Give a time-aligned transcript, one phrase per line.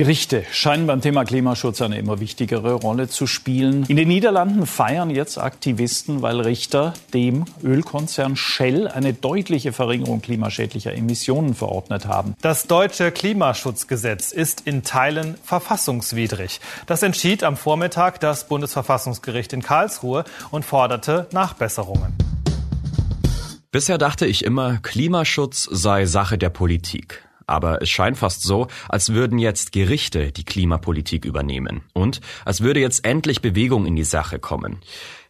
[0.00, 3.84] Gerichte scheinen beim Thema Klimaschutz eine immer wichtigere Rolle zu spielen.
[3.86, 10.94] In den Niederlanden feiern jetzt Aktivisten, weil Richter dem Ölkonzern Shell eine deutliche Verringerung klimaschädlicher
[10.94, 12.34] Emissionen verordnet haben.
[12.40, 16.62] Das deutsche Klimaschutzgesetz ist in Teilen verfassungswidrig.
[16.86, 22.14] Das entschied am Vormittag das Bundesverfassungsgericht in Karlsruhe und forderte Nachbesserungen.
[23.70, 29.12] Bisher dachte ich immer, Klimaschutz sei Sache der Politik aber es scheint fast so, als
[29.12, 34.38] würden jetzt Gerichte die Klimapolitik übernehmen und als würde jetzt endlich Bewegung in die Sache
[34.38, 34.80] kommen.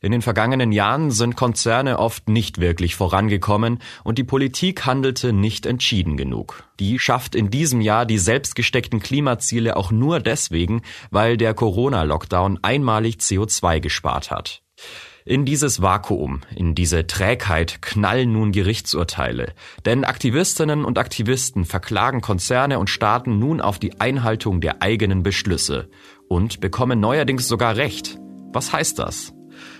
[0.03, 5.67] In den vergangenen Jahren sind Konzerne oft nicht wirklich vorangekommen und die Politik handelte nicht
[5.67, 6.65] entschieden genug.
[6.79, 10.81] Die schafft in diesem Jahr die selbstgesteckten Klimaziele auch nur deswegen,
[11.11, 14.63] weil der Corona-Lockdown einmalig CO2 gespart hat.
[15.25, 19.53] In dieses Vakuum, in diese Trägheit knallen nun Gerichtsurteile.
[19.85, 25.91] Denn Aktivistinnen und Aktivisten verklagen Konzerne und Staaten nun auf die Einhaltung der eigenen Beschlüsse
[26.29, 28.19] und bekommen neuerdings sogar Recht.
[28.53, 29.35] Was heißt das?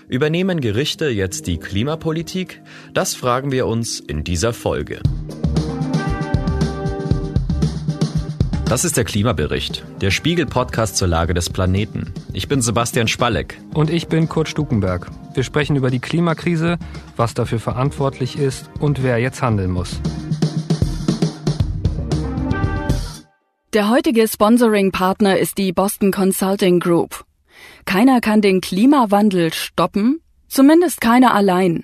[0.07, 2.61] Übernehmen Gerichte jetzt die Klimapolitik?
[2.93, 5.01] Das fragen wir uns in dieser Folge.
[8.71, 12.13] Das ist der Klimabericht, der Spiegel-Podcast zur Lage des Planeten.
[12.31, 13.59] Ich bin Sebastian Spalleck.
[13.73, 15.11] Und ich bin Kurt Stukenberg.
[15.33, 16.77] Wir sprechen über die Klimakrise,
[17.17, 19.99] was dafür verantwortlich ist und wer jetzt handeln muss.
[23.73, 27.25] Der heutige Sponsoring-Partner ist die Boston Consulting Group.
[27.83, 31.83] Keiner kann den Klimawandel stoppen, zumindest keiner allein.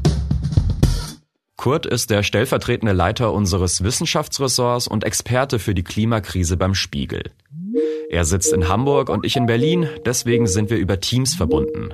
[1.61, 7.21] Kurt ist der stellvertretende Leiter unseres Wissenschaftsressorts und Experte für die Klimakrise beim Spiegel.
[8.09, 11.93] Er sitzt in Hamburg und ich in Berlin, deswegen sind wir über Teams verbunden.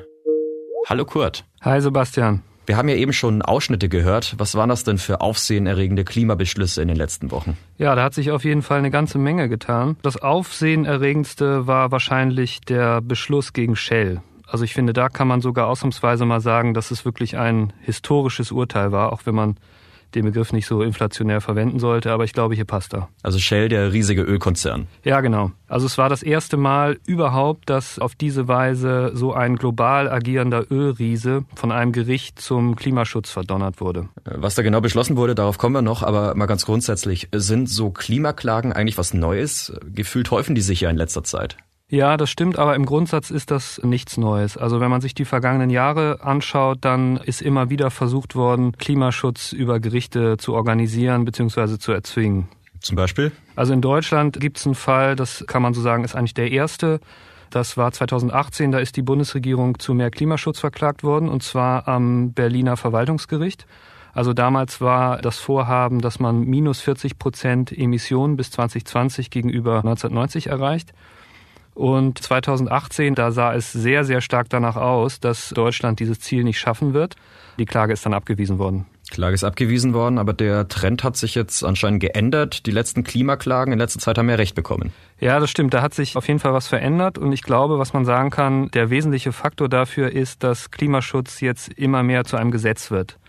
[0.88, 1.44] Hallo Kurt.
[1.60, 2.44] Hi Sebastian.
[2.66, 4.36] Wir haben ja eben schon Ausschnitte gehört.
[4.38, 7.58] Was waren das denn für aufsehenerregende Klimabeschlüsse in den letzten Wochen?
[7.78, 9.98] Ja, da hat sich auf jeden Fall eine ganze Menge getan.
[10.02, 14.22] Das aufsehenerregendste war wahrscheinlich der Beschluss gegen Shell.
[14.48, 18.52] Also ich finde, da kann man sogar ausnahmsweise mal sagen, dass es wirklich ein historisches
[18.52, 19.58] Urteil war, auch wenn man
[20.16, 23.10] den Begriff nicht so inflationär verwenden sollte, aber ich glaube, hier passt er.
[23.24, 24.88] Also Shell, der riesige Ölkonzern.
[25.04, 25.52] Ja, genau.
[25.68, 30.72] Also es war das erste Mal überhaupt, dass auf diese Weise so ein global agierender
[30.72, 34.08] Ölriese von einem Gericht zum Klimaschutz verdonnert wurde.
[34.24, 37.92] Was da genau beschlossen wurde, darauf kommen wir noch, aber mal ganz grundsätzlich, sind so
[37.92, 39.74] Klimaklagen eigentlich was Neues?
[39.94, 41.58] Gefühlt häufen die sich ja in letzter Zeit.
[41.90, 44.58] Ja, das stimmt, aber im Grundsatz ist das nichts Neues.
[44.58, 49.54] Also wenn man sich die vergangenen Jahre anschaut, dann ist immer wieder versucht worden, Klimaschutz
[49.54, 51.78] über Gerichte zu organisieren bzw.
[51.78, 52.50] zu erzwingen.
[52.82, 53.32] Zum Beispiel?
[53.56, 56.52] Also in Deutschland gibt es einen Fall, das kann man so sagen, ist eigentlich der
[56.52, 57.00] erste.
[57.52, 62.34] Das war 2018, da ist die Bundesregierung zu mehr Klimaschutz verklagt worden, und zwar am
[62.34, 63.66] Berliner Verwaltungsgericht.
[64.14, 70.48] Also damals war das Vorhaben, dass man minus 40 Prozent Emissionen bis 2020 gegenüber 1990
[70.48, 70.92] erreicht.
[71.78, 76.58] Und 2018, da sah es sehr, sehr stark danach aus, dass Deutschland dieses Ziel nicht
[76.58, 77.16] schaffen wird.
[77.60, 78.88] Die Klage ist dann abgewiesen worden.
[79.12, 82.66] Klage ist abgewiesen worden, aber der Trend hat sich jetzt anscheinend geändert.
[82.66, 84.92] Die letzten Klimaklagen in letzter Zeit haben ja recht bekommen.
[85.20, 85.72] Ja, das stimmt.
[85.76, 87.20] Da hat sich auf jeden Fall was verändert.
[87.20, 91.72] Und ich glaube, was man sagen kann, der wesentliche Faktor dafür ist, dass Klimaschutz jetzt
[91.74, 93.20] immer mehr zu einem Gesetz wird.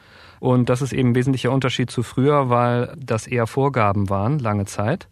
[0.41, 4.65] Und das ist eben ein wesentlicher Unterschied zu früher, weil das eher Vorgaben waren, lange
[4.65, 5.07] Zeit.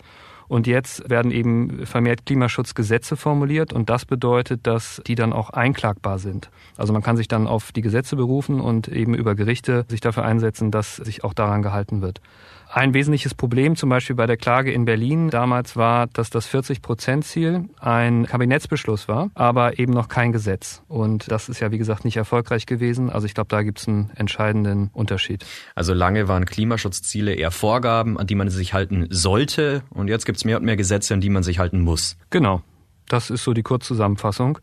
[0.48, 6.18] Und jetzt werden eben vermehrt Klimaschutzgesetze formuliert und das bedeutet, dass die dann auch einklagbar
[6.18, 6.50] sind.
[6.76, 10.24] Also man kann sich dann auf die Gesetze berufen und eben über Gerichte sich dafür
[10.24, 12.20] einsetzen, dass sich auch daran gehalten wird.
[12.68, 17.68] Ein wesentliches Problem zum Beispiel bei der Klage in Berlin damals war, dass das 40-Prozent-Ziel
[17.78, 20.82] ein Kabinettsbeschluss war, aber eben noch kein Gesetz.
[20.88, 23.08] Und das ist ja, wie gesagt, nicht erfolgreich gewesen.
[23.08, 25.46] Also ich glaube, da gibt es einen entscheidenden Unterschied.
[25.74, 29.82] Also lange waren Klimaschutzziele eher Vorgaben, an die man sich halten sollte.
[29.90, 32.16] Und jetzt gibt es mehr und mehr Gesetze, an die man sich halten muss.
[32.30, 32.62] Genau.
[33.08, 34.58] Das ist so die Kurzzusammenfassung.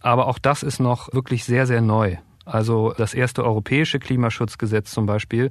[0.00, 2.16] Aber auch das ist noch wirklich sehr, sehr neu.
[2.44, 5.50] Also das erste europäische Klimaschutzgesetz zum Beispiel,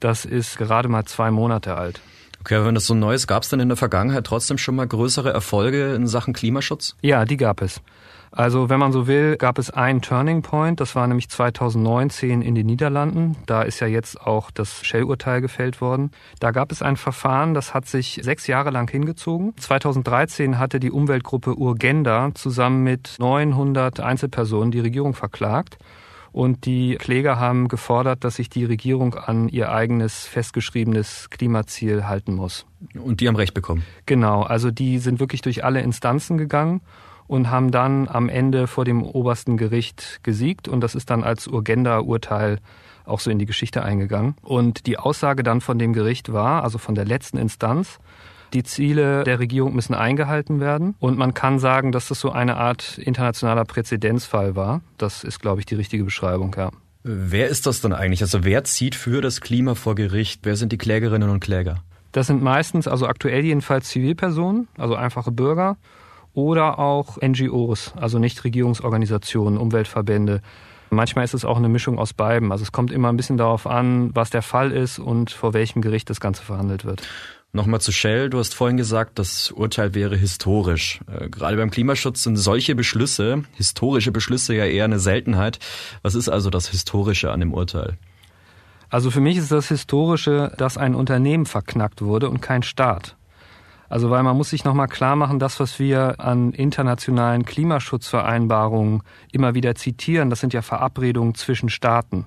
[0.00, 2.00] das ist gerade mal zwei Monate alt.
[2.40, 4.86] Okay, wenn das so neu ist, gab es denn in der Vergangenheit trotzdem schon mal
[4.86, 6.96] größere Erfolge in Sachen Klimaschutz?
[7.02, 7.82] Ja, die gab es.
[8.30, 12.54] Also wenn man so will, gab es einen Turning Point, das war nämlich 2019 in
[12.54, 13.36] den Niederlanden.
[13.46, 16.10] Da ist ja jetzt auch das Shell-Urteil gefällt worden.
[16.38, 19.54] Da gab es ein Verfahren, das hat sich sechs Jahre lang hingezogen.
[19.56, 25.78] 2013 hatte die Umweltgruppe Urgenda zusammen mit 900 Einzelpersonen die Regierung verklagt.
[26.32, 32.34] Und die Kläger haben gefordert, dass sich die Regierung an ihr eigenes festgeschriebenes Klimaziel halten
[32.34, 32.66] muss.
[32.94, 33.84] Und die haben Recht bekommen.
[34.06, 36.80] Genau, also die sind wirklich durch alle Instanzen gegangen
[37.26, 41.46] und haben dann am Ende vor dem obersten Gericht gesiegt und das ist dann als
[41.46, 42.58] Urgenda-Urteil
[43.04, 44.34] auch so in die Geschichte eingegangen.
[44.42, 47.98] Und die Aussage dann von dem Gericht war, also von der letzten Instanz,
[48.52, 50.94] die Ziele der Regierung müssen eingehalten werden.
[50.98, 54.80] Und man kann sagen, dass das so eine Art internationaler Präzedenzfall war.
[54.96, 56.70] Das ist, glaube ich, die richtige Beschreibung, ja.
[57.02, 58.22] Wer ist das dann eigentlich?
[58.22, 60.40] Also wer zieht für das Klima vor Gericht?
[60.42, 61.82] Wer sind die Klägerinnen und Kläger?
[62.12, 65.76] Das sind meistens, also aktuell jedenfalls Zivilpersonen, also einfache Bürger
[66.34, 70.40] oder auch NGOs, also Nichtregierungsorganisationen, Umweltverbände.
[70.90, 72.50] Manchmal ist es auch eine Mischung aus beiden.
[72.50, 75.82] Also es kommt immer ein bisschen darauf an, was der Fall ist und vor welchem
[75.82, 77.06] Gericht das Ganze verhandelt wird.
[77.52, 78.28] Nochmal zu Shell.
[78.28, 81.00] Du hast vorhin gesagt, das Urteil wäre historisch.
[81.10, 85.58] Äh, gerade beim Klimaschutz sind solche Beschlüsse, historische Beschlüsse ja eher eine Seltenheit.
[86.02, 87.96] Was ist also das Historische an dem Urteil?
[88.90, 93.16] Also für mich ist das Historische, dass ein Unternehmen verknackt wurde und kein Staat.
[93.88, 99.02] Also weil man muss sich nochmal klar machen, das, was wir an internationalen Klimaschutzvereinbarungen
[99.32, 102.26] immer wieder zitieren, das sind ja Verabredungen zwischen Staaten.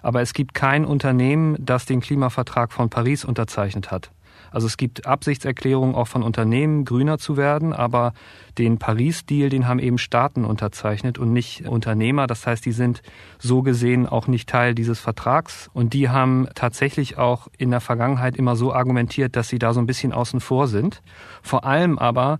[0.00, 4.10] Aber es gibt kein Unternehmen, das den Klimavertrag von Paris unterzeichnet hat.
[4.54, 8.12] Also es gibt Absichtserklärungen auch von Unternehmen, grüner zu werden, aber
[8.56, 12.26] den Paris-Deal, den haben eben Staaten unterzeichnet und nicht Unternehmer.
[12.26, 13.02] Das heißt, die sind
[13.38, 15.70] so gesehen auch nicht Teil dieses Vertrags.
[15.74, 19.80] Und die haben tatsächlich auch in der Vergangenheit immer so argumentiert, dass sie da so
[19.80, 21.02] ein bisschen außen vor sind.
[21.42, 22.38] Vor allem aber,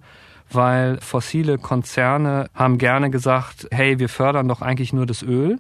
[0.51, 5.59] weil fossile Konzerne haben gerne gesagt, hey, wir fördern doch eigentlich nur das Öl.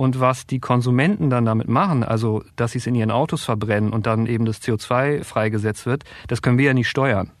[0.00, 3.92] Und was die Konsumenten dann damit machen, also dass sie es in ihren Autos verbrennen
[3.92, 7.32] und dann eben das CO2 freigesetzt wird, das können wir ja nicht steuern.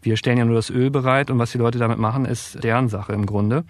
[0.00, 2.88] Wir stellen ja nur das Öl bereit und was die Leute damit machen, ist deren
[2.88, 3.64] Sache im Grunde.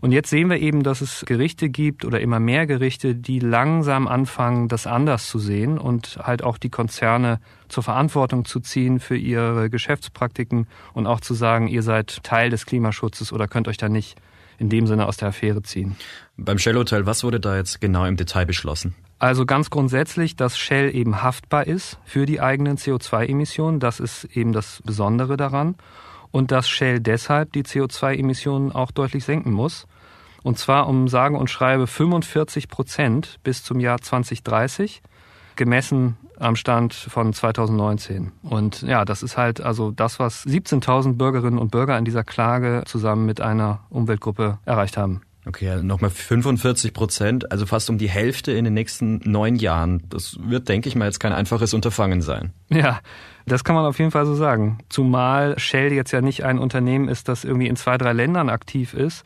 [0.00, 4.08] Und jetzt sehen wir eben, dass es Gerichte gibt oder immer mehr Gerichte, die langsam
[4.08, 7.38] anfangen, das anders zu sehen und halt auch die Konzerne
[7.68, 12.64] zur Verantwortung zu ziehen für ihre Geschäftspraktiken und auch zu sagen, ihr seid Teil des
[12.64, 14.16] Klimaschutzes oder könnt euch da nicht
[14.62, 15.96] in dem Sinne aus der Affäre ziehen.
[16.44, 18.94] Beim Shell-Urteil, was wurde da jetzt genau im Detail beschlossen?
[19.18, 23.78] Also ganz grundsätzlich, dass Shell eben haftbar ist für die eigenen CO2-Emissionen.
[23.78, 25.76] Das ist eben das Besondere daran.
[26.32, 29.86] Und dass Shell deshalb die CO2-Emissionen auch deutlich senken muss.
[30.42, 35.02] Und zwar um sage und schreibe 45 Prozent bis zum Jahr 2030,
[35.54, 38.32] gemessen am Stand von 2019.
[38.42, 42.82] Und ja, das ist halt also das, was 17.000 Bürgerinnen und Bürger in dieser Klage
[42.86, 45.22] zusammen mit einer Umweltgruppe erreicht haben.
[45.44, 50.04] Okay, nochmal 45 Prozent, also fast um die Hälfte in den nächsten neun Jahren.
[50.08, 52.52] Das wird, denke ich mal, jetzt kein einfaches Unterfangen sein.
[52.68, 53.00] Ja,
[53.44, 54.78] das kann man auf jeden Fall so sagen.
[54.88, 58.94] Zumal Shell jetzt ja nicht ein Unternehmen ist, das irgendwie in zwei, drei Ländern aktiv
[58.94, 59.24] ist,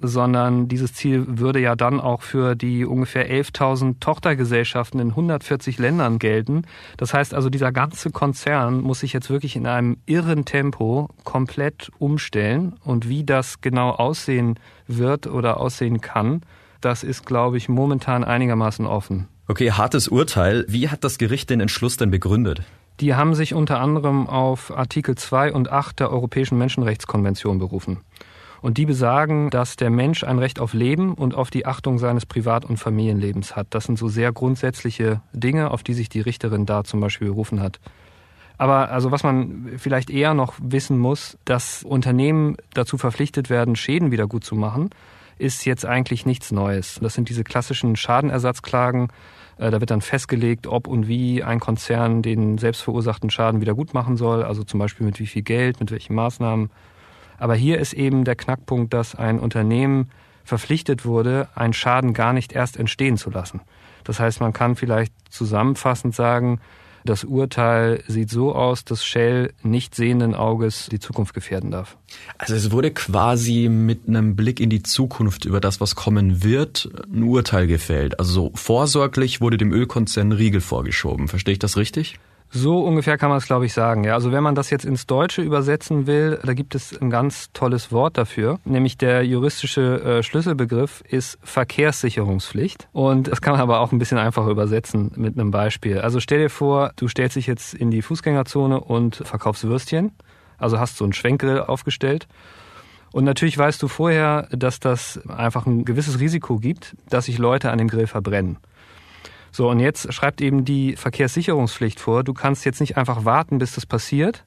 [0.00, 6.18] sondern dieses Ziel würde ja dann auch für die ungefähr 11.000 Tochtergesellschaften in 140 Ländern
[6.18, 6.62] gelten.
[6.96, 11.90] Das heißt also, dieser ganze Konzern muss sich jetzt wirklich in einem irren Tempo komplett
[11.98, 12.74] umstellen.
[12.84, 16.42] Und wie das genau aussehen wird oder aussehen kann,
[16.80, 19.28] das ist, glaube ich, momentan einigermaßen offen.
[19.48, 20.64] Okay, hartes Urteil.
[20.68, 22.62] Wie hat das Gericht den Entschluss denn begründet?
[23.00, 27.98] Die haben sich unter anderem auf Artikel 2 und 8 der Europäischen Menschenrechtskonvention berufen.
[28.66, 32.26] Und die besagen, dass der Mensch ein Recht auf Leben und auf die Achtung seines
[32.26, 33.68] Privat- und Familienlebens hat.
[33.70, 37.60] Das sind so sehr grundsätzliche Dinge, auf die sich die Richterin da zum Beispiel berufen
[37.60, 37.78] hat.
[38.58, 44.10] Aber also was man vielleicht eher noch wissen muss, dass Unternehmen dazu verpflichtet werden, Schäden
[44.10, 44.90] wieder gut zu machen,
[45.38, 46.98] ist jetzt eigentlich nichts Neues.
[47.00, 49.10] Das sind diese klassischen Schadenersatzklagen.
[49.58, 53.94] Äh, da wird dann festgelegt, ob und wie ein Konzern den selbstverursachten Schaden wieder gut
[53.94, 54.42] machen soll.
[54.42, 56.68] Also zum Beispiel mit wie viel Geld, mit welchen Maßnahmen.
[57.38, 60.10] Aber hier ist eben der Knackpunkt, dass ein Unternehmen
[60.44, 63.60] verpflichtet wurde, einen Schaden gar nicht erst entstehen zu lassen.
[64.04, 66.60] Das heißt, man kann vielleicht zusammenfassend sagen,
[67.06, 71.96] das Urteil sieht so aus, dass Shell nicht sehenden Auges die Zukunft gefährden darf.
[72.36, 76.90] Also es wurde quasi mit einem Blick in die Zukunft über das, was kommen wird,
[77.12, 78.18] ein Urteil gefällt.
[78.18, 81.28] Also so vorsorglich wurde dem Ölkonzern Riegel vorgeschoben.
[81.28, 82.18] Verstehe ich das richtig?
[82.50, 84.04] So ungefähr kann man es, glaube ich, sagen.
[84.04, 87.52] Ja, also wenn man das jetzt ins Deutsche übersetzen will, da gibt es ein ganz
[87.52, 92.88] tolles Wort dafür, nämlich der juristische äh, Schlüsselbegriff ist Verkehrssicherungspflicht.
[92.92, 95.98] Und das kann man aber auch ein bisschen einfacher übersetzen mit einem Beispiel.
[95.98, 100.12] Also stell dir vor, du stellst dich jetzt in die Fußgängerzone und verkaufst Würstchen.
[100.58, 102.26] Also hast so einen Schwenkgrill aufgestellt.
[103.12, 107.70] Und natürlich weißt du vorher, dass das einfach ein gewisses Risiko gibt, dass sich Leute
[107.70, 108.58] an dem Grill verbrennen.
[109.52, 113.74] So, und jetzt schreibt eben die Verkehrssicherungspflicht vor, du kannst jetzt nicht einfach warten, bis
[113.74, 114.44] das passiert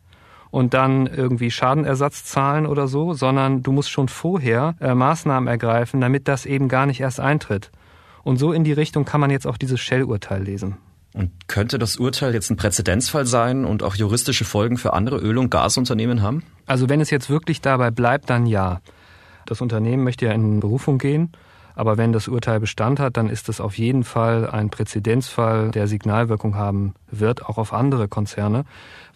[0.51, 6.01] und dann irgendwie Schadenersatz zahlen oder so, sondern du musst schon vorher äh, Maßnahmen ergreifen,
[6.01, 7.71] damit das eben gar nicht erst eintritt.
[8.23, 10.77] Und so in die Richtung kann man jetzt auch dieses Shell-Urteil lesen.
[11.13, 15.39] Und könnte das Urteil jetzt ein Präzedenzfall sein und auch juristische Folgen für andere Öl-
[15.39, 16.43] und Gasunternehmen haben?
[16.67, 18.81] Also wenn es jetzt wirklich dabei bleibt, dann ja.
[19.45, 21.31] Das Unternehmen möchte ja in Berufung gehen
[21.79, 25.87] aber wenn das Urteil Bestand hat, dann ist es auf jeden Fall ein Präzedenzfall, der
[25.87, 28.65] Signalwirkung haben wird, auch auf andere Konzerne,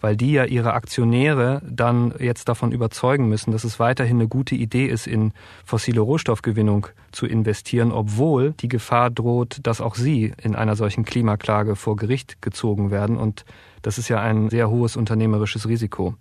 [0.00, 4.54] weil die ja ihre Aktionäre dann jetzt davon überzeugen müssen, dass es weiterhin eine gute
[4.54, 5.34] Idee ist, in
[5.66, 11.76] fossile Rohstoffgewinnung zu investieren, obwohl die Gefahr droht, dass auch sie in einer solchen Klimaklage
[11.76, 13.18] vor Gericht gezogen werden.
[13.18, 13.44] Und
[13.82, 16.14] das ist ja ein sehr hohes unternehmerisches Risiko.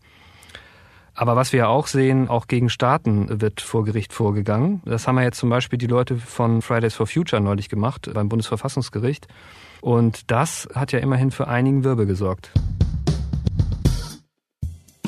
[1.15, 4.81] Aber was wir auch sehen, auch gegen Staaten wird vor Gericht vorgegangen.
[4.85, 8.29] Das haben ja jetzt zum Beispiel die Leute von Fridays for Future neulich gemacht beim
[8.29, 9.27] Bundesverfassungsgericht.
[9.81, 12.51] Und das hat ja immerhin für einigen Wirbel gesorgt.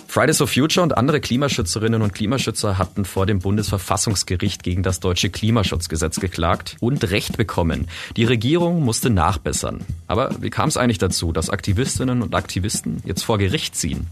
[0.07, 5.29] Fridays for Future und andere Klimaschützerinnen und Klimaschützer hatten vor dem Bundesverfassungsgericht gegen das deutsche
[5.29, 7.89] Klimaschutzgesetz geklagt und Recht bekommen.
[8.15, 9.81] Die Regierung musste nachbessern.
[10.07, 14.07] Aber wie kam es eigentlich dazu, dass Aktivistinnen und Aktivisten jetzt vor Gericht ziehen?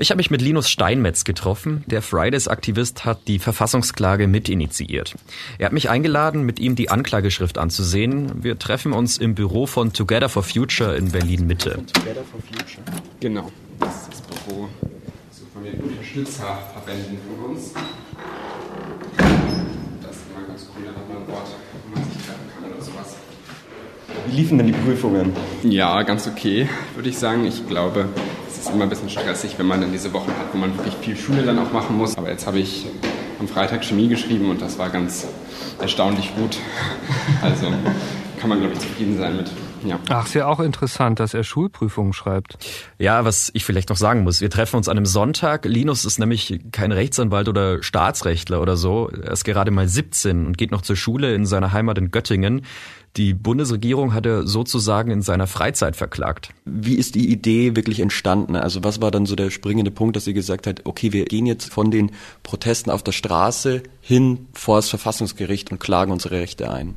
[0.00, 1.82] Ich habe mich mit Linus Steinmetz getroffen.
[1.88, 5.16] Der Fridays-Aktivist hat die Verfassungsklage mitinitiiert.
[5.58, 8.44] Er hat mich eingeladen, mit ihm die Anklageschrift anzusehen.
[8.44, 11.82] Wir treffen uns im Büro von Together for Future in Berlin-Mitte.
[11.92, 12.80] Together for Future?
[13.18, 13.50] Genau,
[13.80, 14.68] das ist das Büro
[15.32, 17.72] so von den Unterstützerverbänden von uns.
[20.00, 21.48] Das ist immer ganz cool, da hat man ein Wort,
[21.90, 23.16] wo man sich treffen kann oder sowas.
[24.28, 25.32] Wie liefen denn die Prüfungen?
[25.64, 27.44] Ja, ganz okay, würde ich sagen.
[27.46, 28.08] Ich glaube,
[28.68, 31.16] ist immer ein bisschen stressig, wenn man dann diese Wochen hat, wo man wirklich viel
[31.16, 32.16] Schule dann auch machen muss.
[32.16, 32.86] Aber jetzt habe ich
[33.40, 35.26] am Freitag Chemie geschrieben und das war ganz
[35.80, 36.58] erstaunlich gut.
[37.42, 37.66] Also
[38.40, 39.50] kann man, glaube ich, zufrieden sein mit.
[39.84, 40.00] Ja.
[40.08, 42.58] Ach, ist ja auch interessant, dass er Schulprüfungen schreibt.
[42.98, 45.64] Ja, was ich vielleicht noch sagen muss, wir treffen uns an einem Sonntag.
[45.64, 49.08] Linus ist nämlich kein Rechtsanwalt oder Staatsrechtler oder so.
[49.08, 52.62] Er ist gerade mal 17 und geht noch zur Schule in seiner Heimat in Göttingen.
[53.16, 56.50] Die Bundesregierung hat er sozusagen in seiner Freizeit verklagt.
[56.64, 58.54] Wie ist die Idee wirklich entstanden?
[58.54, 61.46] Also was war dann so der springende Punkt, dass sie gesagt hat, okay, wir gehen
[61.46, 62.12] jetzt von den
[62.42, 66.94] Protesten auf der Straße hin vor das Verfassungsgericht und klagen unsere Rechte ein?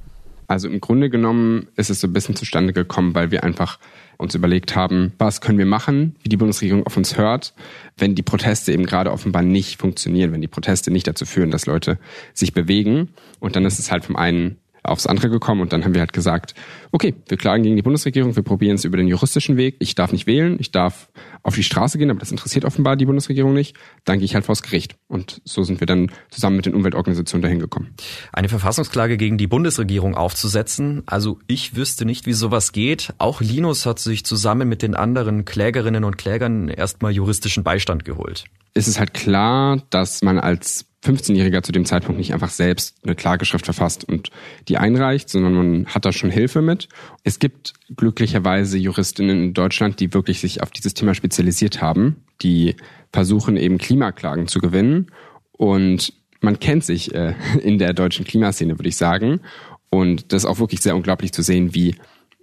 [0.48, 3.80] Also im Grunde genommen ist es so ein bisschen zustande gekommen, weil wir einfach
[4.18, 7.54] uns überlegt haben, was können wir machen, wie die Bundesregierung auf uns hört,
[7.98, 11.68] wenn die Proteste eben gerade offenbar nicht funktionieren, wenn die Proteste nicht dazu führen, dass
[11.68, 11.98] Leute
[12.34, 13.10] sich bewegen.
[13.40, 16.14] Und dann ist es halt vom einen aufs andere gekommen und dann haben wir halt
[16.14, 16.56] gesagt,
[16.92, 19.76] okay, wir klagen gegen die Bundesregierung, wir probieren es über den juristischen Weg.
[19.80, 21.10] Ich darf nicht wählen, ich darf
[21.44, 23.76] auf die Straße gehen, aber das interessiert offenbar die Bundesregierung nicht.
[24.06, 24.96] Dann gehe ich halt vors Gericht.
[25.08, 27.96] Und so sind wir dann zusammen mit den Umweltorganisationen dahin gekommen.
[28.34, 33.14] Eine Verfassungsklage gegen die Bundesregierung aufzusetzen, also ich wüsste nicht, wie sowas geht.
[33.18, 38.46] Auch Linus hat sich zusammen mit den anderen Klägerinnen und Klägern erstmal juristischen Beistand geholt.
[38.74, 43.16] Es ist halt klar, dass man als 15-Jähriger zu dem Zeitpunkt nicht einfach selbst eine
[43.16, 44.30] Klageschrift verfasst und
[44.68, 46.90] die einreicht, sondern man hat da schon Hilfe mit.
[47.24, 52.76] Es gibt glücklicherweise Juristinnen in Deutschland, die wirklich sich auf dieses Thema spezialisiert haben, die
[53.12, 55.12] versuchen eben Klimaklagen zu gewinnen
[55.52, 59.42] und man kennt sich äh, in der deutschen Klimaszene, würde ich sagen.
[59.90, 61.96] Und das ist auch wirklich sehr unglaublich zu sehen, wie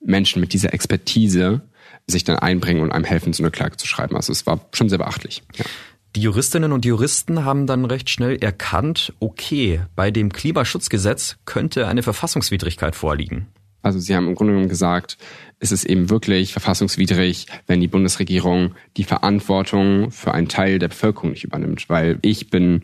[0.05, 1.63] Menschen mit dieser Expertise
[2.07, 4.17] sich dann einbringen und einem helfen, so eine Klage zu schreiben.
[4.17, 5.43] Also es war schon sehr beachtlich.
[5.57, 5.65] Ja.
[6.17, 12.03] Die Juristinnen und Juristen haben dann recht schnell erkannt, okay, bei dem Klimaschutzgesetz könnte eine
[12.03, 13.49] Verfassungswidrigkeit vorliegen.
[13.83, 15.19] Also sie haben im Grunde genommen gesagt,
[15.61, 21.31] es ist eben wirklich verfassungswidrig, wenn die Bundesregierung die Verantwortung für einen Teil der Bevölkerung
[21.31, 21.89] nicht übernimmt.
[21.89, 22.83] Weil ich bin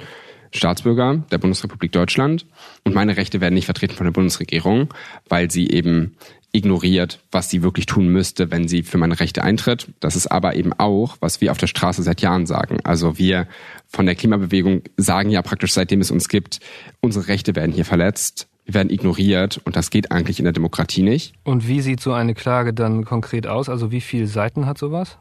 [0.53, 2.47] Staatsbürger der Bundesrepublik Deutschland
[2.85, 4.95] und meine Rechte werden nicht vertreten von der Bundesregierung,
[5.29, 6.17] weil sie eben
[6.55, 9.89] ignoriert, was sie wirklich tun müsste, wenn sie für meine Rechte eintritt.
[10.01, 12.79] Das ist aber eben auch, was wir auf der Straße seit Jahren sagen.
[12.85, 13.49] Also wir
[13.89, 16.61] von der Klimabewegung sagen ja praktisch, seitdem es uns gibt,
[17.01, 18.47] unsere Rechte werden hier verletzt.
[18.65, 21.35] Wir werden ignoriert und das geht eigentlich in der Demokratie nicht.
[21.43, 23.69] Und wie sieht so eine Klage dann konkret aus?
[23.69, 25.19] Also wie viele Seiten hat sowas?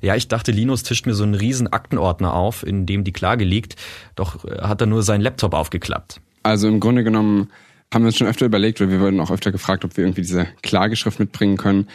[0.00, 3.44] Ja, ich dachte, Linus tischt mir so einen riesen Aktenordner auf, in dem die Klage
[3.44, 3.76] liegt.
[4.16, 6.20] Doch äh, hat er nur seinen Laptop aufgeklappt.
[6.42, 7.50] Also im Grunde genommen
[7.92, 10.22] haben wir uns schon öfter überlegt, weil wir wurden auch öfter gefragt, ob wir irgendwie
[10.22, 11.88] diese Klageschrift mitbringen können.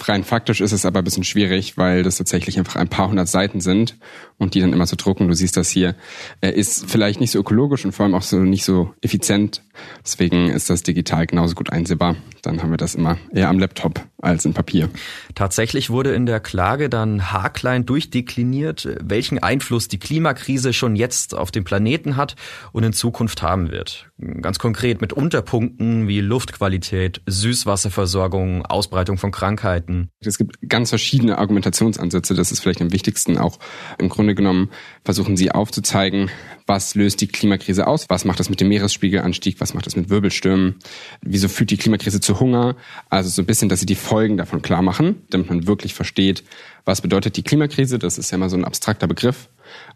[0.00, 3.28] Rein faktisch ist es aber ein bisschen schwierig, weil das tatsächlich einfach ein paar hundert
[3.28, 3.96] Seiten sind
[4.36, 5.28] und die dann immer zu drucken.
[5.28, 5.94] Du siehst das hier.
[6.40, 9.62] Er ist vielleicht nicht so ökologisch und vor allem auch so nicht so effizient.
[10.04, 12.16] Deswegen ist das digital genauso gut einsehbar.
[12.42, 14.88] Dann haben wir das immer eher am Laptop als in Papier.
[15.34, 21.50] Tatsächlich wurde in der Klage dann haarklein durchdekliniert, welchen Einfluss die Klimakrise schon jetzt auf
[21.50, 22.36] den Planeten hat
[22.72, 24.10] und in Zukunft haben wird.
[24.40, 30.10] Ganz konkret mit Unterpunkten wie Luftqualität, Süßwasserversorgung, Ausbreitung von Krankheiten.
[30.20, 32.34] Es gibt ganz verschiedene Argumentationsansätze.
[32.34, 33.58] Das ist vielleicht am wichtigsten auch.
[33.98, 34.70] Im Grunde genommen
[35.04, 36.30] versuchen sie aufzuzeigen,
[36.72, 38.08] was löst die Klimakrise aus?
[38.08, 39.60] Was macht das mit dem Meeresspiegelanstieg?
[39.60, 40.76] Was macht das mit Wirbelstürmen?
[41.20, 42.76] Wieso führt die Klimakrise zu Hunger?
[43.10, 46.44] Also so ein bisschen, dass sie die Folgen davon klar machen, damit man wirklich versteht,
[46.86, 47.98] was bedeutet die Klimakrise.
[47.98, 49.50] Das ist ja immer so ein abstrakter Begriff.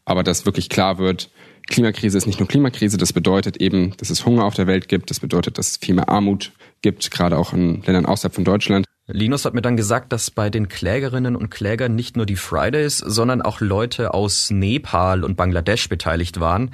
[0.05, 1.31] Aber dass wirklich klar wird,
[1.67, 5.09] Klimakrise ist nicht nur Klimakrise, das bedeutet eben, dass es Hunger auf der Welt gibt,
[5.09, 6.53] das bedeutet, dass es viel mehr Armut
[6.83, 8.85] gibt, gerade auch in Ländern außerhalb von Deutschland.
[9.09, 12.99] Linus hat mir dann gesagt, dass bei den Klägerinnen und Klägern nicht nur die Fridays,
[12.99, 16.73] sondern auch Leute aus Nepal und Bangladesch beteiligt waren.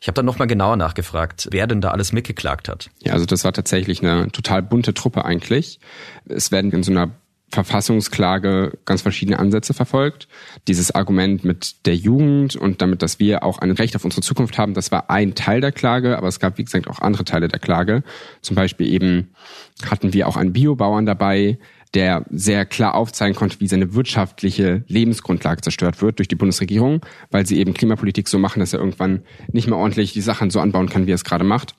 [0.00, 2.90] Ich habe dann nochmal genauer nachgefragt, wer denn da alles mitgeklagt hat.
[3.02, 5.80] Ja, also das war tatsächlich eine total bunte Truppe eigentlich.
[6.28, 7.10] Es werden in so einer
[7.52, 10.26] Verfassungsklage ganz verschiedene Ansätze verfolgt.
[10.68, 14.56] Dieses Argument mit der Jugend und damit, dass wir auch ein Recht auf unsere Zukunft
[14.56, 17.48] haben, das war ein Teil der Klage, aber es gab, wie gesagt, auch andere Teile
[17.48, 18.02] der Klage.
[18.40, 19.34] Zum Beispiel eben
[19.84, 21.58] hatten wir auch einen Biobauern dabei,
[21.94, 27.46] der sehr klar aufzeigen konnte, wie seine wirtschaftliche Lebensgrundlage zerstört wird durch die Bundesregierung, weil
[27.46, 30.88] sie eben Klimapolitik so machen, dass er irgendwann nicht mehr ordentlich die Sachen so anbauen
[30.88, 31.74] kann, wie er es gerade macht.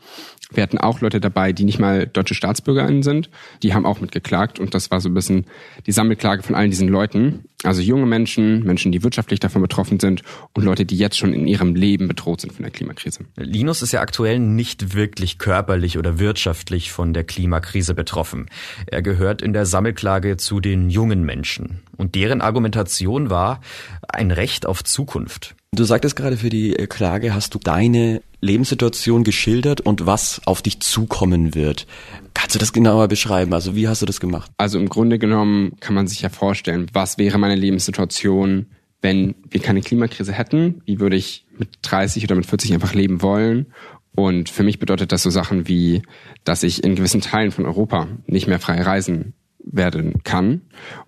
[0.53, 3.29] Wir hatten auch Leute dabei, die nicht mal deutsche StaatsbürgerInnen sind.
[3.61, 5.45] Die haben auch mitgeklagt und das war so ein bisschen
[5.85, 7.45] die Sammelklage von allen diesen Leuten.
[7.63, 10.21] Also junge Menschen, Menschen, die wirtschaftlich davon betroffen sind
[10.53, 13.21] und Leute, die jetzt schon in ihrem Leben bedroht sind von der Klimakrise.
[13.37, 18.47] Linus ist ja aktuell nicht wirklich körperlich oder wirtschaftlich von der Klimakrise betroffen.
[18.85, 21.79] Er gehört in der Sammelklage zu den jungen Menschen.
[21.95, 23.61] Und deren Argumentation war
[24.09, 25.55] ein Recht auf Zukunft.
[25.73, 30.81] Du sagtest gerade, für die Klage hast du deine Lebenssituation geschildert und was auf dich
[30.81, 31.87] zukommen wird.
[32.33, 33.53] Kannst du das genauer beschreiben?
[33.53, 34.51] Also wie hast du das gemacht?
[34.57, 38.65] Also im Grunde genommen kann man sich ja vorstellen, was wäre meine Lebenssituation,
[39.01, 40.81] wenn wir keine Klimakrise hätten?
[40.85, 43.67] Wie würde ich mit 30 oder mit 40 einfach leben wollen?
[44.13, 46.01] Und für mich bedeutet das so Sachen wie,
[46.43, 49.33] dass ich in gewissen Teilen von Europa nicht mehr frei reisen
[49.65, 50.61] werden kann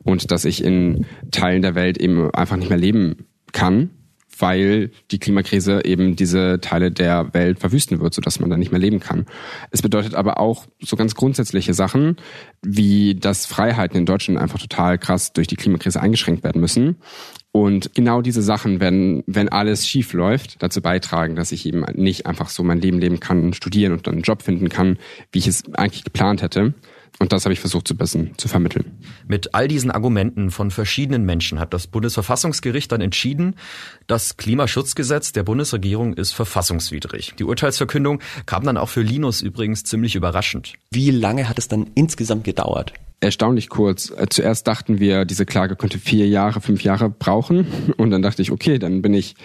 [0.04, 3.90] und dass ich in Teilen der Welt eben einfach nicht mehr leben kann
[4.40, 8.80] weil die Klimakrise eben diese Teile der Welt verwüsten wird, sodass man da nicht mehr
[8.82, 9.26] leben kann.
[9.72, 12.18] Es bedeutet aber auch so ganz grundsätzliche Sachen,
[12.62, 16.98] wie dass Freiheiten in Deutschland einfach total krass durch die Klimakrise eingeschränkt werden müssen.
[17.52, 22.26] Und genau diese Sachen werden, wenn alles schief läuft, dazu beitragen, dass ich eben nicht
[22.26, 24.98] einfach so mein Leben leben kann, studieren und dann einen Job finden kann,
[25.32, 26.74] wie ich es eigentlich geplant hätte.
[27.20, 29.00] Und das habe ich versucht zu bisschen zu vermitteln.
[29.28, 33.56] Mit all diesen Argumenten von verschiedenen Menschen hat das Bundesverfassungsgericht dann entschieden,
[34.08, 37.34] das Klimaschutzgesetz der Bundesregierung ist verfassungswidrig.
[37.40, 40.74] Die Urteilsverkündung kam dann auch für Linus übrigens ziemlich überraschend.
[40.92, 42.94] Wie lange hat es dann insgesamt gedauert?
[43.22, 44.12] Erstaunlich kurz.
[44.12, 47.66] Äh, zuerst dachten wir, diese Klage könnte vier Jahre, fünf Jahre brauchen.
[47.98, 49.36] Und dann dachte ich, okay, dann bin ich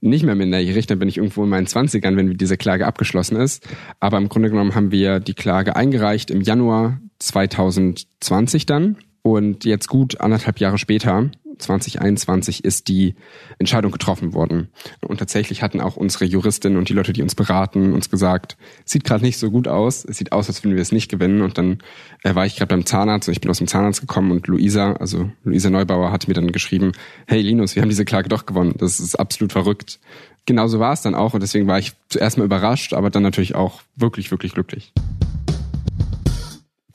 [0.00, 3.66] nicht mehr minderjährig, dann bin ich irgendwo in meinen Zwanzigern, wenn diese Klage abgeschlossen ist.
[4.00, 8.96] Aber im Grunde genommen haben wir die Klage eingereicht im Januar 2020 dann.
[9.22, 11.30] Und jetzt gut anderthalb Jahre später
[11.60, 13.14] 2021 ist die
[13.58, 14.68] Entscheidung getroffen worden.
[15.06, 19.04] Und tatsächlich hatten auch unsere Juristinnen und die Leute, die uns beraten, uns gesagt, sieht
[19.04, 20.04] gerade nicht so gut aus.
[20.04, 21.42] Es sieht aus, als würden wir es nicht gewinnen.
[21.42, 21.78] Und dann
[22.22, 24.94] äh, war ich gerade beim Zahnarzt und ich bin aus dem Zahnarzt gekommen und Luisa,
[24.94, 26.92] also Luisa Neubauer, hat mir dann geschrieben,
[27.26, 28.74] hey Linus, wir haben diese Klage doch gewonnen.
[28.78, 30.00] Das ist absolut verrückt.
[30.46, 33.54] Genauso war es dann auch und deswegen war ich zuerst mal überrascht, aber dann natürlich
[33.54, 34.92] auch wirklich, wirklich glücklich.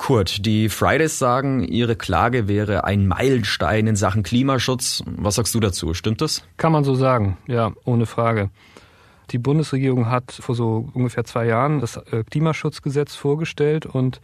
[0.06, 5.02] Kurt, die Fridays sagen, ihre Klage wäre ein Meilenstein in Sachen Klimaschutz.
[5.08, 5.96] Was sagst du dazu?
[5.96, 6.44] Stimmt das?
[6.58, 8.52] Kann man so sagen, ja, ohne Frage.
[9.32, 14.22] Die Bundesregierung hat vor so ungefähr zwei Jahren das äh, Klimaschutzgesetz vorgestellt und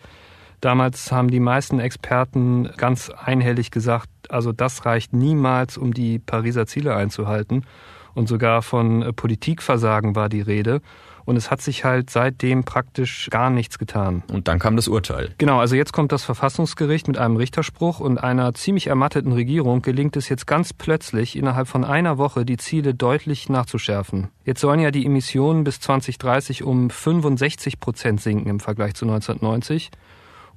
[0.59, 6.67] damals haben die meisten Experten ganz einhellig gesagt, also das reicht niemals, um die Pariser
[6.67, 7.65] Ziele einzuhalten.
[8.13, 10.81] Und sogar von äh, Politikversagen war die Rede.
[11.25, 14.23] Und es hat sich halt seitdem praktisch gar nichts getan.
[14.31, 15.34] Und dann kam das Urteil.
[15.38, 20.17] Genau, also jetzt kommt das Verfassungsgericht mit einem Richterspruch und einer ziemlich ermatteten Regierung gelingt
[20.17, 24.29] es jetzt ganz plötzlich innerhalb von einer Woche die Ziele deutlich nachzuschärfen.
[24.45, 29.91] Jetzt sollen ja die Emissionen bis 2030 um 65 Prozent sinken im Vergleich zu 1990.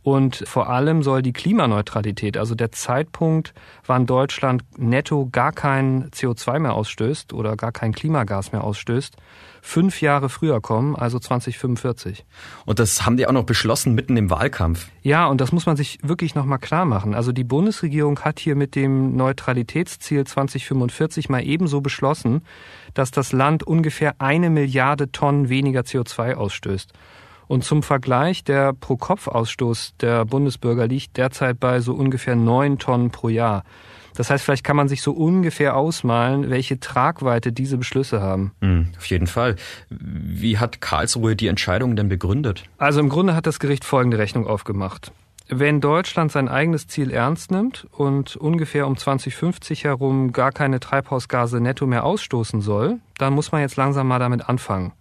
[0.05, 3.55] Und vor allem soll die Klimaneutralität, also der Zeitpunkt,
[3.87, 9.17] wann Deutschland netto gar kein CO2 mehr ausstößt oder gar kein Klimagas mehr ausstößt,
[9.62, 12.27] fünf Jahre früher kommen, also 2045.
[12.67, 14.88] Und das haben die auch noch beschlossen mitten im Wahlkampf.
[15.01, 17.14] Ja, und das muss man sich wirklich nochmal klar machen.
[17.14, 22.43] Also die Bundesregierung hat hier mit dem Neutralitätsziel 2045 mal ebenso beschlossen,
[22.93, 26.93] dass das Land ungefähr eine Milliarde Tonnen weniger CO2 ausstößt.
[27.46, 33.28] Und zum Vergleich, der Pro-Kopf-Ausstoß der Bundesbürger liegt derzeit bei so ungefähr neun Tonnen pro
[33.28, 33.64] Jahr.
[34.16, 38.52] Das heißt, vielleicht kann man sich so ungefähr ausmalen, welche Tragweite diese Beschlüsse haben.
[38.61, 39.57] Mhm, auf jeden Fall.
[39.90, 42.64] Wie hat Karlsruhe die Entscheidung denn begründet?
[42.78, 45.12] Also im Grunde hat das Gericht folgende Rechnung aufgemacht.
[45.48, 51.61] Wenn Deutschland sein eigenes Ziel ernst nimmt und ungefähr um 2050 herum gar keine Treibhausgase
[51.61, 54.92] netto mehr ausstoßen soll, dann muss man jetzt langsam mal damit anfangen.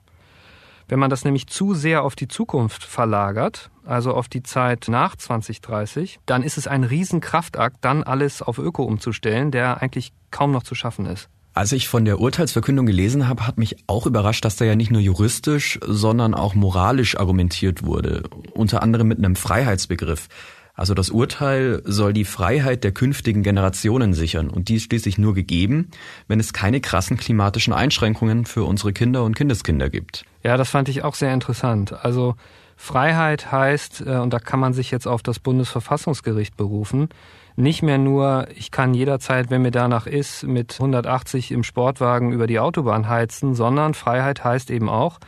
[0.88, 5.16] Wenn man das nämlich zu sehr auf die Zukunft verlagert, also auf die Zeit nach
[5.16, 10.64] 2030, dann ist es ein Riesenkraftakt, dann alles auf Öko umzustellen, der eigentlich kaum noch
[10.64, 11.30] zu schaffen ist.
[11.56, 14.90] Als ich von der Urteilsverkündung gelesen habe, hat mich auch überrascht, dass da ja nicht
[14.90, 20.30] nur juristisch, sondern auch moralisch argumentiert wurde, unter anderem mit einem Freiheitsbegriff.
[20.76, 25.36] Also das Urteil soll die Freiheit der künftigen Generationen sichern und die ist schließlich nur
[25.36, 25.90] gegeben,
[26.28, 30.26] wenn es keine krassen klimatischen Einschränkungen für unsere Kinder und Kindeskinder gibt.
[30.42, 31.94] Ja, das fand ich auch sehr interessant.
[32.04, 32.36] Also
[32.76, 37.10] Freiheit heißt, äh, und da kann man sich jetzt auf das Bundesverfassungsgericht berufen,
[37.56, 42.48] nicht mehr nur, ich kann jederzeit, wenn mir danach ist, mit 180 im Sportwagen über
[42.48, 45.20] die Autobahn heizen, sondern Freiheit heißt eben auch,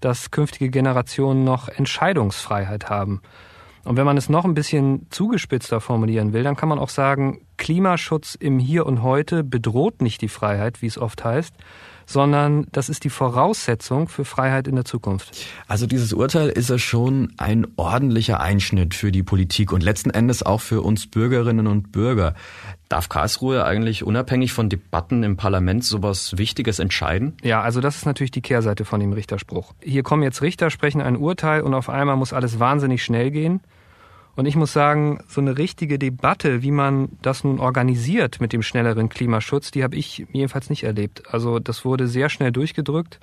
[0.00, 3.20] dass künftige Generationen noch Entscheidungsfreiheit haben.
[3.84, 7.40] Und wenn man es noch ein bisschen zugespitzter formulieren will, dann kann man auch sagen,
[7.56, 11.54] Klimaschutz im Hier und Heute bedroht nicht die Freiheit, wie es oft heißt,
[12.06, 15.46] sondern das ist die Voraussetzung für Freiheit in der Zukunft.
[15.68, 20.42] Also dieses Urteil ist ja schon ein ordentlicher Einschnitt für die Politik und letzten Endes
[20.42, 22.34] auch für uns Bürgerinnen und Bürger.
[22.88, 27.34] Darf Karlsruhe eigentlich unabhängig von Debatten im Parlament sowas Wichtiges entscheiden?
[27.42, 29.72] Ja, also das ist natürlich die Kehrseite von dem Richterspruch.
[29.80, 33.60] Hier kommen jetzt Richter, sprechen ein Urteil und auf einmal muss alles wahnsinnig schnell gehen.
[34.36, 38.62] Und ich muss sagen, so eine richtige Debatte, wie man das nun organisiert mit dem
[38.62, 41.22] schnelleren Klimaschutz, die habe ich jedenfalls nicht erlebt.
[41.32, 43.20] Also das wurde sehr schnell durchgedrückt.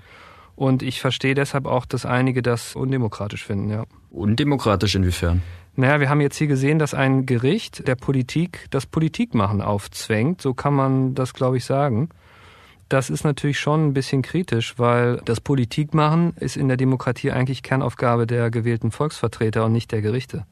[0.56, 3.84] Und ich verstehe deshalb auch, dass einige das undemokratisch finden, ja.
[4.10, 5.42] Undemokratisch inwiefern?
[5.76, 10.42] Naja, wir haben jetzt hier gesehen, dass ein Gericht der Politik das Politikmachen aufzwängt.
[10.42, 12.10] So kann man das, glaube ich, sagen.
[12.92, 17.64] Das ist natürlich schon ein bisschen kritisch, weil das Politikmachen ist in der Demokratie eigentlich
[17.64, 20.46] Kernaufgabe der gewählten Volksvertreter und nicht der Gerichte.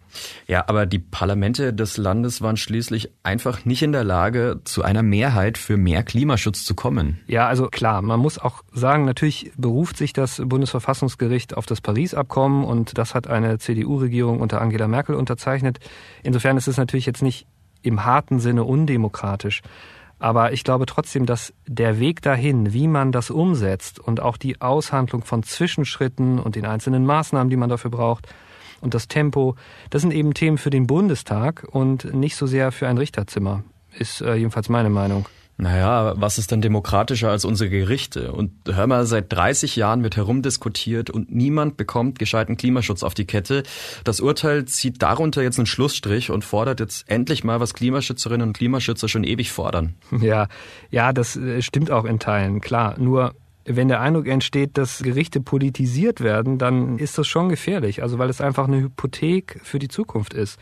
[0.48, 5.04] Ja, aber die Parlamente des Landes waren schließlich einfach nicht in der Lage, zu einer
[5.04, 7.20] Mehrheit für mehr Klimaschutz zu kommen.
[7.28, 12.64] Ja, also klar, man muss auch sagen, natürlich beruft sich das Bundesverfassungsgericht auf das Paris-Abkommen
[12.64, 15.80] und das hat eine CDU-Regierung unter Angela Merkel unterzeichnet.
[16.24, 17.48] Insofern ist es natürlich jetzt nicht
[17.82, 19.62] im harten Sinne undemokratisch.
[20.20, 24.60] Aber ich glaube trotzdem, dass der Weg dahin, wie man das umsetzt und auch die
[24.62, 28.28] Aushandlung von Zwischenschritten und den einzelnen Maßnahmen, die man dafür braucht
[28.82, 29.56] und das Tempo,
[29.90, 33.64] das sind eben Themen für den Bundestag und nicht so sehr für ein Richterzimmer,
[33.98, 35.26] ist äh, jedenfalls meine Meinung.
[35.62, 38.32] Naja, was ist denn demokratischer als unsere Gerichte?
[38.32, 43.26] Und hör mal, seit 30 Jahren wird herumdiskutiert und niemand bekommt gescheiten Klimaschutz auf die
[43.26, 43.64] Kette.
[44.06, 48.54] Das Urteil zieht darunter jetzt einen Schlussstrich und fordert jetzt endlich mal, was Klimaschützerinnen und
[48.54, 49.96] Klimaschützer schon ewig fordern.
[50.22, 50.48] Ja,
[50.92, 52.96] ja, das äh, stimmt auch in Teilen, klar.
[53.00, 53.34] Nur
[53.66, 58.04] wenn der Eindruck entsteht, dass Gerichte politisiert werden, dann ist das schon gefährlich.
[58.04, 60.60] Also weil es einfach eine Hypothek für die Zukunft ist.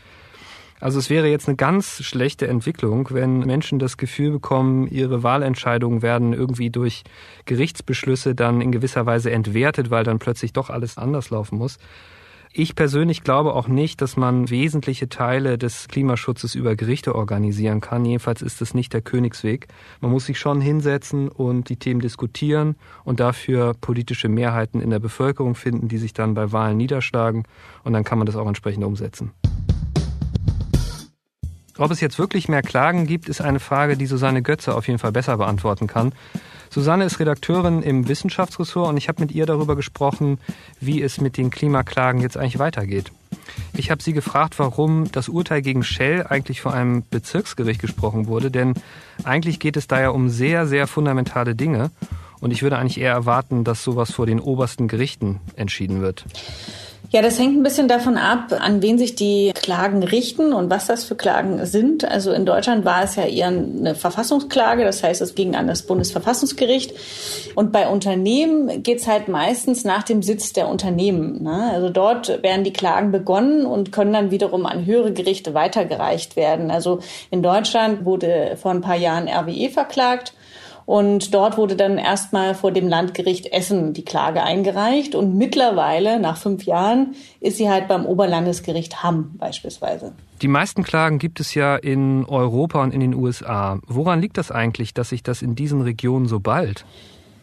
[0.80, 6.02] Also es wäre jetzt eine ganz schlechte Entwicklung, wenn Menschen das Gefühl bekommen, ihre Wahlentscheidungen
[6.02, 7.02] werden irgendwie durch
[7.46, 11.78] Gerichtsbeschlüsse dann in gewisser Weise entwertet, weil dann plötzlich doch alles anders laufen muss.
[12.52, 18.04] Ich persönlich glaube auch nicht, dass man wesentliche Teile des Klimaschutzes über Gerichte organisieren kann.
[18.04, 19.68] Jedenfalls ist das nicht der Königsweg.
[20.00, 24.98] Man muss sich schon hinsetzen und die Themen diskutieren und dafür politische Mehrheiten in der
[24.98, 27.44] Bevölkerung finden, die sich dann bei Wahlen niederschlagen.
[27.84, 29.32] Und dann kann man das auch entsprechend umsetzen.
[31.78, 34.98] Ob es jetzt wirklich mehr Klagen gibt, ist eine Frage, die Susanne Götze auf jeden
[34.98, 36.12] Fall besser beantworten kann.
[36.70, 40.38] Susanne ist Redakteurin im Wissenschaftsressort und ich habe mit ihr darüber gesprochen,
[40.80, 43.12] wie es mit den Klimaklagen jetzt eigentlich weitergeht.
[43.72, 48.50] Ich habe sie gefragt, warum das Urteil gegen Shell eigentlich vor einem Bezirksgericht gesprochen wurde,
[48.50, 48.74] denn
[49.24, 51.90] eigentlich geht es da ja um sehr, sehr fundamentale Dinge
[52.40, 56.24] und ich würde eigentlich eher erwarten, dass sowas vor den obersten Gerichten entschieden wird.
[57.10, 60.86] Ja, das hängt ein bisschen davon ab, an wen sich die Klagen richten und was
[60.86, 62.04] das für Klagen sind.
[62.04, 65.84] Also in Deutschland war es ja eher eine Verfassungsklage, das heißt, es ging an das
[65.84, 66.92] Bundesverfassungsgericht.
[67.54, 71.42] Und bei Unternehmen geht's halt meistens nach dem Sitz der Unternehmen.
[71.42, 71.70] Ne?
[71.72, 76.70] Also dort werden die Klagen begonnen und können dann wiederum an höhere Gerichte weitergereicht werden.
[76.70, 80.34] Also in Deutschland wurde vor ein paar Jahren RWE verklagt.
[80.88, 85.14] Und dort wurde dann erstmal vor dem Landgericht Essen die Klage eingereicht.
[85.14, 90.14] Und mittlerweile, nach fünf Jahren, ist sie halt beim Oberlandesgericht Hamm beispielsweise.
[90.40, 93.80] Die meisten Klagen gibt es ja in Europa und in den USA.
[93.86, 96.86] Woran liegt das eigentlich, dass sich das in diesen Regionen so bald?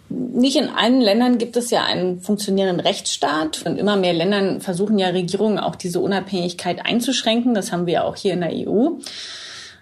[0.09, 3.61] Nicht in allen Ländern gibt es ja einen funktionierenden Rechtsstaat.
[3.63, 7.53] Und immer mehr Ländern versuchen ja Regierungen auch diese Unabhängigkeit einzuschränken.
[7.53, 8.97] Das haben wir ja auch hier in der EU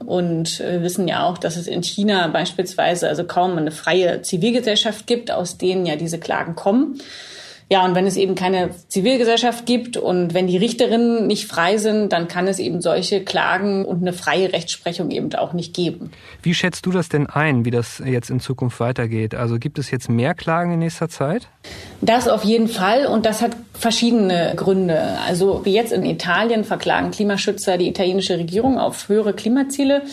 [0.06, 5.08] und wir wissen ja auch, dass es in China beispielsweise also kaum eine freie Zivilgesellschaft
[5.08, 7.00] gibt, aus denen ja diese Klagen kommen.
[7.70, 12.14] Ja, und wenn es eben keine Zivilgesellschaft gibt und wenn die Richterinnen nicht frei sind,
[12.14, 16.12] dann kann es eben solche Klagen und eine freie Rechtsprechung eben auch nicht geben.
[16.42, 19.34] Wie schätzt du das denn ein, wie das jetzt in Zukunft weitergeht?
[19.34, 21.48] Also gibt es jetzt mehr Klagen in nächster Zeit?
[22.02, 25.18] Das auf jeden Fall und das hat verschiedene Gründe.
[25.26, 30.04] Also wie jetzt in Italien verklagen Klimaschützer die italienische Regierung auf höhere Klimaziele.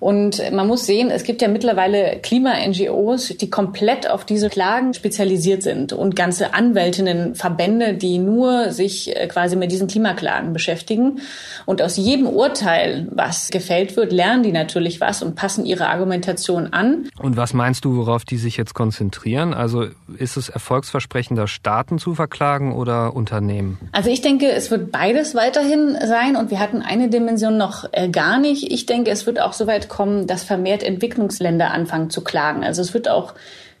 [0.00, 5.62] Und man muss sehen, es gibt ja mittlerweile Klima-NGOs, die komplett auf diese Klagen spezialisiert
[5.62, 11.20] sind und ganze Anwältinnen, Verbände, die nur sich äh, quasi mit diesen Klimaklagen beschäftigen.
[11.66, 16.72] Und aus jedem Urteil, was gefällt wird, lernen die natürlich was und passen ihre Argumentation
[16.72, 17.08] an.
[17.18, 19.52] Und was meinst du, worauf die sich jetzt konzentrieren?
[19.52, 23.78] Also ist es erfolgsversprechender, Staaten zu verklagen oder Unternehmen?
[23.92, 28.08] Also ich denke, es wird beides weiterhin sein und wir hatten eine Dimension noch äh,
[28.08, 28.70] gar nicht.
[28.70, 32.64] Ich denke, es wird auch so weit kommen, dass vermehrt Entwicklungsländer anfangen zu klagen.
[32.64, 33.34] Also es wird auch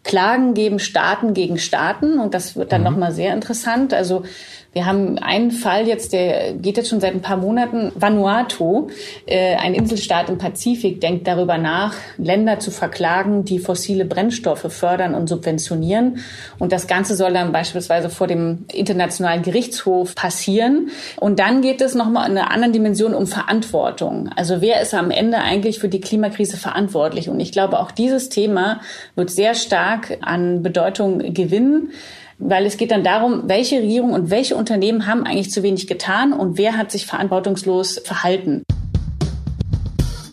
[0.04, 2.86] Klagen geben, Staaten gegen Staaten und das wird dann mhm.
[2.86, 3.92] nochmal sehr interessant.
[3.92, 4.22] Also
[4.72, 7.90] wir haben einen Fall jetzt, der geht jetzt schon seit ein paar Monaten.
[7.94, 8.88] Vanuatu,
[9.24, 15.14] äh, ein Inselstaat im Pazifik, denkt darüber nach, Länder zu verklagen, die fossile Brennstoffe fördern
[15.14, 16.18] und subventionieren.
[16.58, 20.90] Und das Ganze soll dann beispielsweise vor dem Internationalen Gerichtshof passieren.
[21.18, 24.28] Und dann geht es nochmal in einer anderen Dimension um Verantwortung.
[24.36, 27.30] Also wer ist am Ende eigentlich für die Klimakrise verantwortlich?
[27.30, 28.82] Und ich glaube, auch dieses Thema
[29.16, 31.90] wird sehr stark an Bedeutung gewinnen
[32.38, 36.32] weil es geht dann darum, welche Regierung und welche Unternehmen haben eigentlich zu wenig getan
[36.32, 38.62] und wer hat sich verantwortungslos verhalten.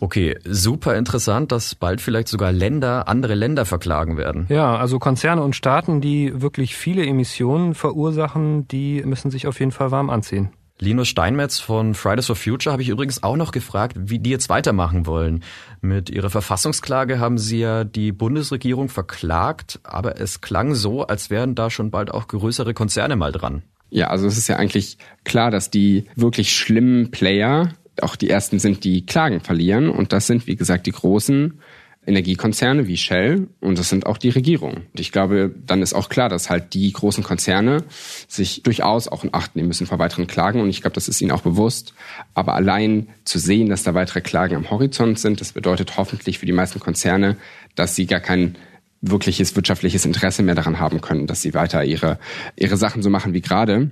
[0.00, 4.46] Okay, super interessant, dass bald vielleicht sogar Länder andere Länder verklagen werden.
[4.48, 9.72] Ja, also Konzerne und Staaten, die wirklich viele Emissionen verursachen, die müssen sich auf jeden
[9.72, 10.50] Fall warm anziehen.
[10.78, 14.50] Linus Steinmetz von Fridays for Future habe ich übrigens auch noch gefragt, wie die jetzt
[14.50, 15.42] weitermachen wollen.
[15.80, 21.54] Mit ihrer Verfassungsklage haben sie ja die Bundesregierung verklagt, aber es klang so, als wären
[21.54, 23.62] da schon bald auch größere Konzerne mal dran.
[23.88, 27.70] Ja, also es ist ja eigentlich klar, dass die wirklich schlimmen Player
[28.02, 29.88] auch die ersten sind, die Klagen verlieren.
[29.88, 31.58] Und das sind, wie gesagt, die großen
[32.06, 34.86] Energiekonzerne wie Shell und das sind auch die Regierungen.
[34.92, 37.84] Und ich glaube, dann ist auch klar, dass halt die großen Konzerne
[38.28, 41.20] sich durchaus auch in Acht nehmen müssen vor weiteren Klagen und ich glaube, das ist
[41.20, 41.94] ihnen auch bewusst.
[42.34, 46.46] Aber allein zu sehen, dass da weitere Klagen am Horizont sind, das bedeutet hoffentlich für
[46.46, 47.36] die meisten Konzerne,
[47.74, 48.56] dass sie gar kein
[49.00, 52.18] wirkliches wirtschaftliches Interesse mehr daran haben können, dass sie weiter ihre,
[52.56, 53.90] ihre Sachen so machen wie gerade.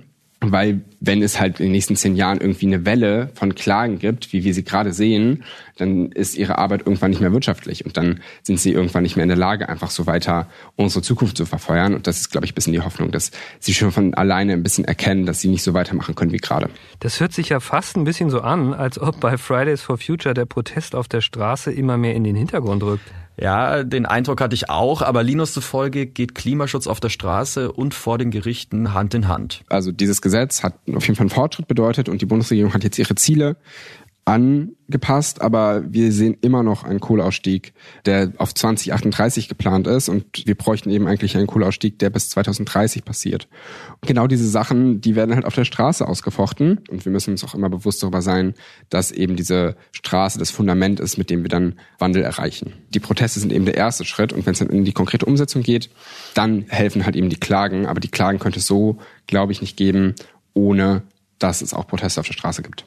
[0.51, 4.33] Weil wenn es halt in den nächsten zehn Jahren irgendwie eine Welle von Klagen gibt,
[4.33, 5.43] wie wir sie gerade sehen,
[5.77, 9.23] dann ist ihre Arbeit irgendwann nicht mehr wirtschaftlich und dann sind sie irgendwann nicht mehr
[9.23, 11.93] in der Lage, einfach so weiter unsere Zukunft zu verfeuern.
[11.93, 14.63] Und das ist, glaube ich, ein bisschen die Hoffnung, dass sie schon von alleine ein
[14.63, 16.69] bisschen erkennen, dass sie nicht so weitermachen können wie gerade.
[16.99, 20.33] Das hört sich ja fast ein bisschen so an, als ob bei Fridays for Future
[20.33, 23.11] der Protest auf der Straße immer mehr in den Hintergrund rückt.
[23.39, 27.93] Ja, den Eindruck hatte ich auch, aber Linus zufolge geht Klimaschutz auf der Straße und
[27.93, 29.63] vor den Gerichten Hand in Hand.
[29.67, 32.97] Also dieses Gesetz hat auf jeden Fall einen Fortschritt bedeutet und die Bundesregierung hat jetzt
[32.97, 33.57] ihre Ziele
[34.25, 37.73] angepasst, aber wir sehen immer noch einen Kohleausstieg,
[38.05, 43.05] der auf 2038 geplant ist und wir bräuchten eben eigentlich einen Kohleausstieg, der bis 2030
[43.05, 43.47] passiert.
[44.01, 47.43] Und genau diese Sachen, die werden halt auf der Straße ausgefochten und wir müssen uns
[47.43, 48.55] auch immer bewusst darüber sein,
[48.89, 52.73] dass eben diese Straße das Fundament ist, mit dem wir dann Wandel erreichen.
[52.89, 55.61] Die Proteste sind eben der erste Schritt und wenn es dann in die konkrete Umsetzung
[55.61, 55.91] geht,
[56.33, 59.77] dann helfen halt eben die Klagen, aber die Klagen könnte es so, glaube ich, nicht
[59.77, 60.15] geben,
[60.55, 61.03] ohne
[61.37, 62.85] dass es auch Proteste auf der Straße gibt.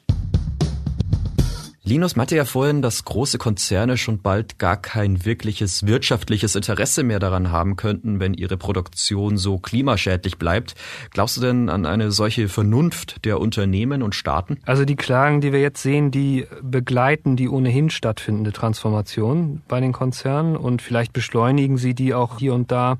[1.89, 7.17] Linus meinte ja vorhin, dass große Konzerne schon bald gar kein wirkliches wirtschaftliches Interesse mehr
[7.17, 10.75] daran haben könnten, wenn ihre Produktion so klimaschädlich bleibt.
[11.09, 14.59] Glaubst du denn an eine solche Vernunft der Unternehmen und Staaten?
[14.67, 19.91] Also die Klagen, die wir jetzt sehen, die begleiten die ohnehin stattfindende Transformation bei den
[19.91, 22.99] Konzernen und vielleicht beschleunigen sie die auch hier und da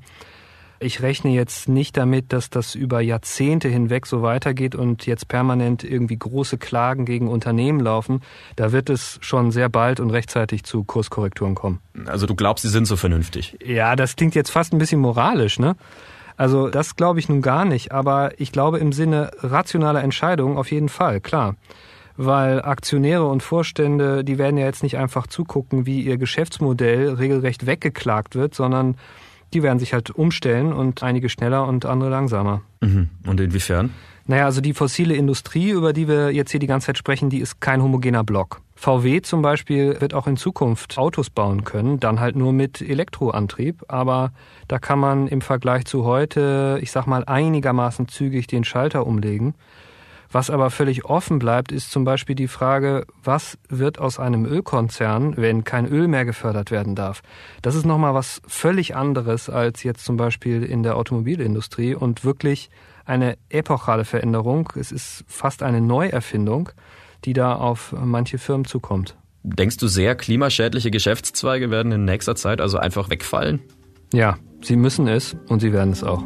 [0.82, 5.84] Ich rechne jetzt nicht damit, dass das über Jahrzehnte hinweg so weitergeht und jetzt permanent
[5.84, 8.22] irgendwie große Klagen gegen Unternehmen laufen.
[8.56, 11.80] Da wird es schon sehr bald und rechtzeitig zu Kurskorrekturen kommen.
[12.06, 13.58] Also du glaubst, sie sind so vernünftig?
[13.62, 15.76] Ja, das klingt jetzt fast ein bisschen moralisch, ne?
[16.38, 20.70] Also das glaube ich nun gar nicht, aber ich glaube im Sinne rationaler Entscheidungen auf
[20.70, 21.56] jeden Fall, klar.
[22.16, 27.66] Weil Aktionäre und Vorstände, die werden ja jetzt nicht einfach zugucken, wie ihr Geschäftsmodell regelrecht
[27.66, 28.96] weggeklagt wird, sondern
[29.52, 32.62] die werden sich halt umstellen und einige schneller und andere langsamer.
[32.80, 33.08] Mhm.
[33.26, 33.90] Und inwiefern?
[34.26, 37.40] Naja, also die fossile Industrie, über die wir jetzt hier die ganze Zeit sprechen, die
[37.40, 38.60] ist kein homogener Block.
[38.76, 43.84] VW zum Beispiel wird auch in Zukunft Autos bauen können, dann halt nur mit Elektroantrieb,
[43.88, 44.32] aber
[44.68, 49.54] da kann man im Vergleich zu heute, ich sag mal, einigermaßen zügig den Schalter umlegen.
[50.32, 55.36] Was aber völlig offen bleibt, ist zum Beispiel die Frage, was wird aus einem Ölkonzern,
[55.36, 57.22] wenn kein Öl mehr gefördert werden darf?
[57.62, 62.70] Das ist nochmal was völlig anderes als jetzt zum Beispiel in der Automobilindustrie und wirklich
[63.04, 64.72] eine epochale Veränderung.
[64.76, 66.68] Es ist fast eine Neuerfindung,
[67.24, 69.16] die da auf manche Firmen zukommt.
[69.42, 73.60] Denkst du sehr, klimaschädliche Geschäftszweige werden in nächster Zeit also einfach wegfallen?
[74.12, 76.22] Ja, sie müssen es und sie werden es auch.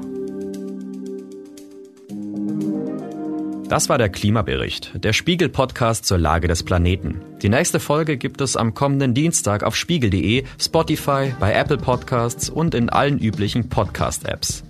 [3.68, 7.22] Das war der Klimabericht, der Spiegel-Podcast zur Lage des Planeten.
[7.40, 12.74] Die nächste Folge gibt es am kommenden Dienstag auf spiegel.de, Spotify, bei Apple Podcasts und
[12.74, 14.64] in allen üblichen Podcast-Apps.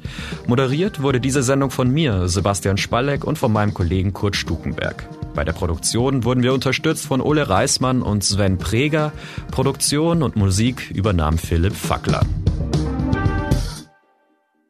[0.46, 5.09] Moderiert wurde diese Sendung von mir, Sebastian Spalleck, und von meinem Kollegen Kurt Stukenberg.
[5.35, 9.12] Bei der Produktion wurden wir unterstützt von Ole Reismann und Sven Preger.
[9.50, 12.22] Produktion und Musik übernahm Philipp Fackler.